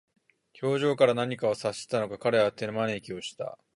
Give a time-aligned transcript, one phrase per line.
[0.59, 3.59] 表情から何か察したのか、彼は手招きをした。